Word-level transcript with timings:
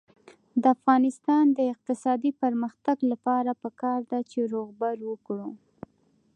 د 0.61 0.63
افغانستان 0.75 1.43
د 1.57 1.59
اقتصادي 1.73 2.31
پرمختګ 2.41 2.97
لپاره 3.11 3.51
پکار 3.63 3.99
ده 4.11 4.19
چې 4.31 4.39
روغبړ 4.53 4.95
وکړو. 5.09 5.49